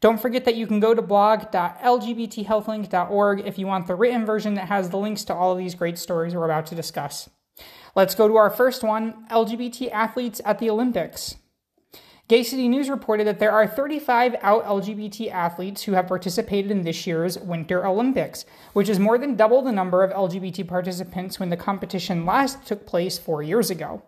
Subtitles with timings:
[0.00, 4.68] Don't forget that you can go to blog.lgbthealthlink.org if you want the written version that
[4.68, 7.30] has the links to all of these great stories we're about to discuss.
[7.94, 11.36] Let's go to our first one LGBT athletes at the Olympics.
[12.26, 16.82] Gay City News reported that there are 35 out LGBT athletes who have participated in
[16.82, 21.50] this year's Winter Olympics, which is more than double the number of LGBT participants when
[21.50, 24.02] the competition last took place four years ago.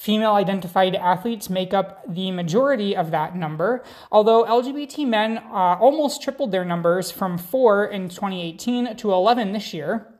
[0.00, 6.22] Female identified athletes make up the majority of that number, although LGBT men uh, almost
[6.22, 10.10] tripled their numbers from 4 in 2018 to 11 this year.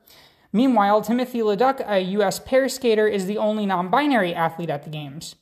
[0.52, 2.38] Meanwhile, Timothy Leduc, a U.S.
[2.40, 5.36] pair skater, is the only non binary athlete at the Games.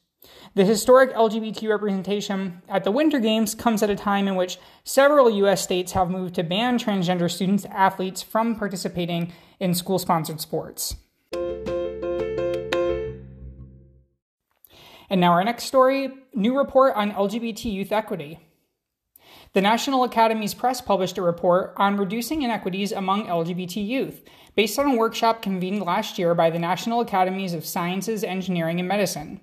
[0.55, 5.29] The historic LGBT representation at the Winter Games comes at a time in which several
[5.31, 5.65] U.S.
[5.65, 10.95] states have moved to ban transgender students athletes from participating in school sponsored sports.
[15.11, 18.41] And now, our next story new report on LGBT youth equity.
[19.55, 24.23] The National Academies Press published a report on reducing inequities among LGBT youth,
[24.55, 28.89] based on a workshop convened last year by the National Academies of Sciences, Engineering, and
[28.89, 29.41] Medicine.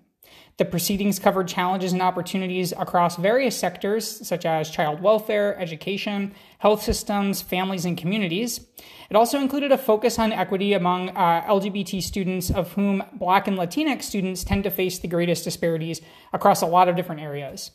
[0.58, 6.82] The proceedings covered challenges and opportunities across various sectors, such as child welfare, education, health
[6.82, 8.66] systems, families, and communities.
[9.10, 13.58] It also included a focus on equity among uh, LGBT students, of whom Black and
[13.58, 16.00] Latinx students tend to face the greatest disparities
[16.32, 17.72] across a lot of different areas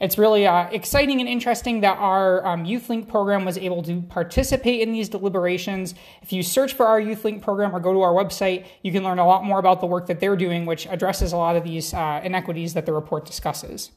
[0.00, 4.80] it's really uh, exciting and interesting that our um, YouthLink program was able to participate
[4.80, 5.94] in these deliberations.
[6.22, 9.18] If you search for our YouthLink program or go to our website, you can learn
[9.18, 11.94] a lot more about the work that they're doing, which addresses a lot of these
[11.94, 13.90] uh, inequities that the report discusses.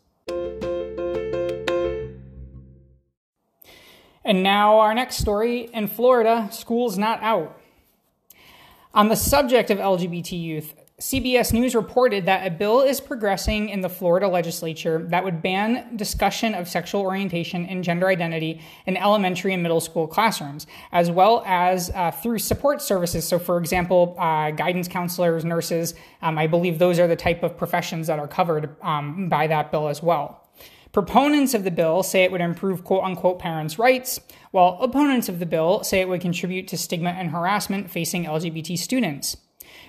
[4.23, 7.59] And now, our next story in Florida school's not out.
[8.93, 13.79] On the subject of LGBT youth, CBS News reported that a bill is progressing in
[13.79, 19.53] the Florida legislature that would ban discussion of sexual orientation and gender identity in elementary
[19.53, 23.25] and middle school classrooms, as well as uh, through support services.
[23.25, 27.55] So, for example, uh, guidance counselors, nurses, um, I believe those are the type of
[27.55, 30.49] professions that are covered um, by that bill as well.
[30.91, 34.19] Proponents of the bill say it would improve quote unquote parents' rights,
[34.51, 38.77] while opponents of the bill say it would contribute to stigma and harassment facing LGBT
[38.77, 39.37] students.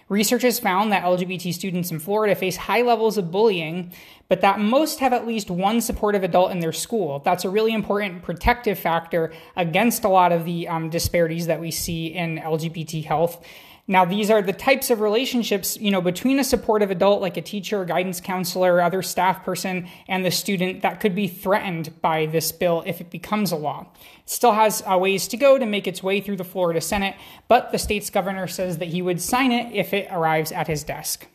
[0.09, 3.93] Research has found that LGBT students in Florida face high levels of bullying,
[4.29, 7.21] but that most have at least one supportive adult in their school.
[7.21, 11.71] That's a really important protective factor against a lot of the um, disparities that we
[11.71, 13.45] see in LGBT health.
[13.91, 17.43] Now, these are the types of relationships, you know, between a supportive adult like a
[17.43, 22.53] teacher, guidance counselor, other staff person, and the student that could be threatened by this
[22.53, 23.89] bill if it becomes a law.
[24.19, 27.17] It still has a ways to go to make its way through the Florida Senate,
[27.49, 30.85] but the state's governor says that he would sign it if it arrives at his
[30.85, 31.27] desk.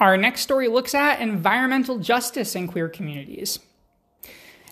[0.00, 3.60] Our next story looks at environmental justice in queer communities.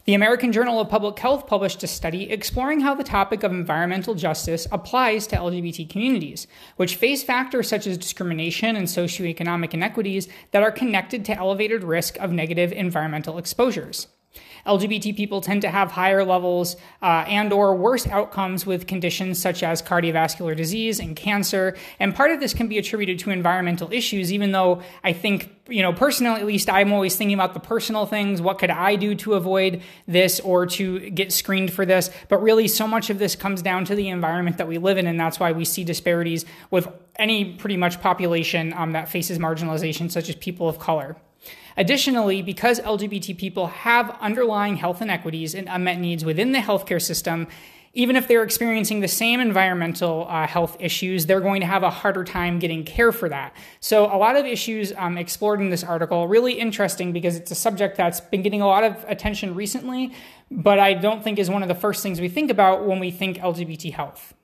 [0.04, 4.16] The American Journal of Public Health published a study exploring how the topic of environmental
[4.16, 10.64] justice applies to LGBT communities, which face factors such as discrimination and socioeconomic inequities that
[10.64, 14.08] are connected to elevated risk of negative environmental exposures.
[14.66, 19.62] LGBT people tend to have higher levels uh, and or worse outcomes with conditions such
[19.62, 21.76] as cardiovascular disease and cancer.
[21.98, 25.82] And part of this can be attributed to environmental issues, even though I think, you
[25.82, 28.40] know, personally, at least I'm always thinking about the personal things.
[28.40, 32.10] What could I do to avoid this or to get screened for this?
[32.28, 35.06] But really, so much of this comes down to the environment that we live in.
[35.06, 40.10] And that's why we see disparities with any pretty much population um, that faces marginalization,
[40.10, 41.16] such as people of color.
[41.76, 47.46] Additionally, because LGBT people have underlying health inequities and unmet needs within the healthcare system,
[47.94, 51.90] even if they're experiencing the same environmental uh, health issues, they're going to have a
[51.90, 53.54] harder time getting care for that.
[53.80, 57.54] So, a lot of issues um, explored in this article, really interesting because it's a
[57.54, 60.12] subject that's been getting a lot of attention recently,
[60.50, 63.10] but I don't think is one of the first things we think about when we
[63.10, 64.34] think LGBT health.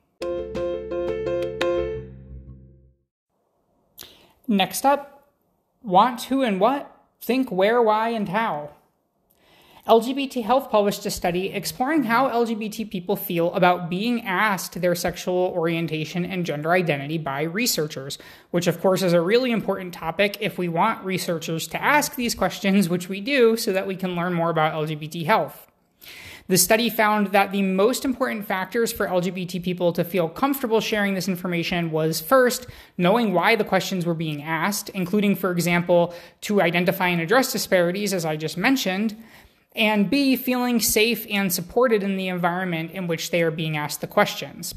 [4.47, 5.18] Next up,
[5.83, 6.95] want, who, and what?
[7.21, 8.71] Think where, why, and how.
[9.89, 15.51] LGBT Health published a study exploring how LGBT people feel about being asked their sexual
[15.57, 18.19] orientation and gender identity by researchers,
[18.51, 22.35] which, of course, is a really important topic if we want researchers to ask these
[22.35, 25.68] questions, which we do, so that we can learn more about LGBT health.
[26.49, 31.13] The study found that the most important factors for LGBT people to feel comfortable sharing
[31.13, 32.67] this information was first,
[32.97, 38.15] knowing why the questions were being asked, including, for example, to identify and address disparities,
[38.15, 39.15] as I just mentioned,
[39.77, 44.01] and B, feeling safe and supported in the environment in which they are being asked
[44.01, 44.75] the questions.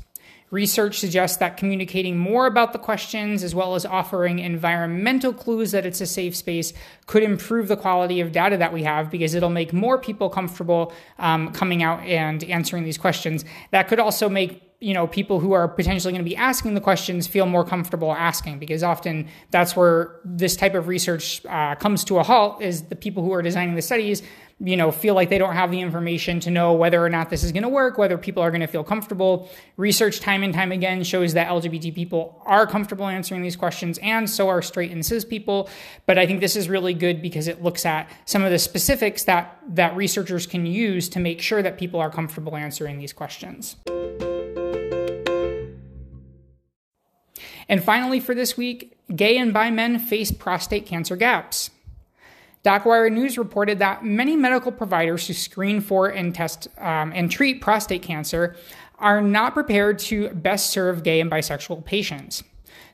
[0.51, 5.85] Research suggests that communicating more about the questions, as well as offering environmental clues that
[5.85, 6.73] it's a safe space,
[7.07, 10.93] could improve the quality of data that we have because it'll make more people comfortable
[11.19, 13.45] um, coming out and answering these questions.
[13.71, 16.81] That could also make you know people who are potentially going to be asking the
[16.81, 22.03] questions feel more comfortable asking because often that's where this type of research uh, comes
[22.03, 24.23] to a halt is the people who are designing the studies
[24.59, 27.43] you know feel like they don't have the information to know whether or not this
[27.43, 29.49] is going to work whether people are going to feel comfortable.
[29.77, 34.29] Research time and time again shows that lgbt people are comfortable answering these questions and
[34.29, 35.69] so are straight and cis people.
[36.05, 39.23] But i think this is really good because it looks at some of the specifics
[39.25, 43.75] that that researchers can use to make sure that people are comfortable answering these questions
[47.71, 51.71] And finally, for this week, gay and bi men face prostate cancer gaps.
[52.65, 57.61] DocWire News reported that many medical providers who screen for and test um, and treat
[57.61, 58.57] prostate cancer
[58.99, 62.43] are not prepared to best serve gay and bisexual patients.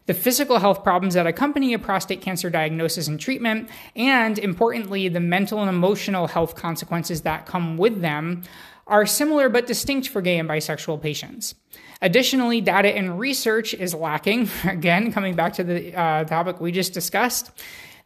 [0.08, 5.20] The physical health problems that accompany a prostate cancer diagnosis and treatment, and importantly, the
[5.20, 8.44] mental and emotional health consequences that come with them,
[8.88, 11.56] are similar but distinct for gay and bisexual patients.
[12.02, 14.50] Additionally, data and research is lacking.
[14.64, 17.52] Again, coming back to the uh, topic we just discussed.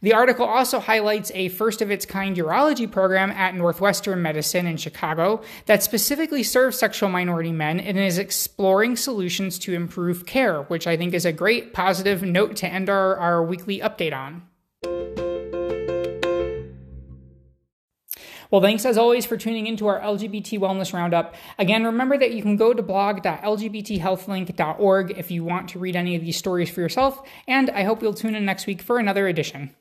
[0.02, 4.78] The article also highlights a first of its kind urology program at Northwestern Medicine in
[4.78, 10.88] Chicago that specifically serves sexual minority men and is exploring solutions to improve care, which
[10.88, 14.42] I think is a great positive note to end our, our weekly update on.
[18.50, 21.36] Well, thanks as always for tuning into our LGBT Wellness Roundup.
[21.60, 26.22] Again, remember that you can go to blog.lgbthealthlink.org if you want to read any of
[26.22, 29.74] these stories for yourself, and I hope you'll tune in next week for another edition.